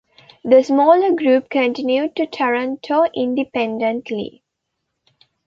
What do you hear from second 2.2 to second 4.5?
Taranto independently.